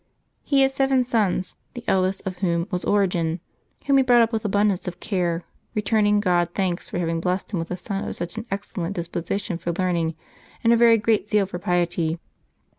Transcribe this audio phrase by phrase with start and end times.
[0.41, 3.39] He had seven sons, the eldest of whom was Origen,
[3.85, 7.59] whom he brought up with abundance of care, returning God thanks for having blessed him
[7.59, 10.15] with a son of such an excellent disposition for learning,
[10.63, 12.17] and a very great zeal for piety.